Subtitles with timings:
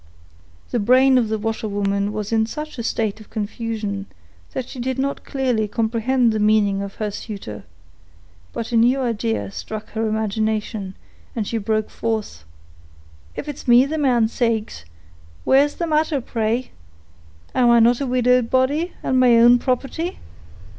[0.71, 4.07] The brain of the washerwoman was in such a state of confusion
[4.53, 7.65] that she did not clearly comprehend the meaning of her suitor,
[8.51, 10.95] but a new idea struck her imagination,
[11.35, 12.45] and she broke forth,—
[13.35, 14.85] "If it's me the man saaks,
[15.43, 16.71] where's the matter, pray?
[17.53, 20.17] Am I not a widowed body, and my own property?